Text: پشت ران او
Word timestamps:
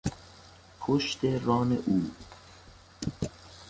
پشت 0.79 1.23
ران 1.25 1.71
او 1.87 2.11